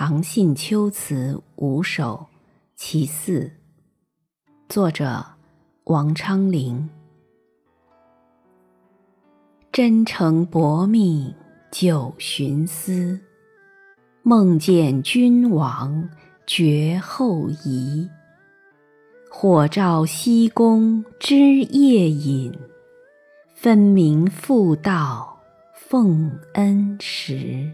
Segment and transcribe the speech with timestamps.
[0.00, 2.24] 长信秋词五首·
[2.76, 3.50] 其四，
[4.68, 5.24] 作者
[5.86, 6.88] 王昌龄。
[9.72, 11.34] 真诚薄命
[11.72, 13.18] 久寻思，
[14.22, 16.08] 梦见君王
[16.46, 18.08] 绝后仪。
[19.28, 22.56] 火照西宫知夜饮，
[23.52, 25.36] 分明复道
[25.74, 27.68] 奉恩时。